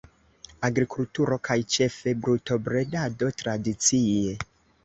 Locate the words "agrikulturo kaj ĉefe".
0.69-2.13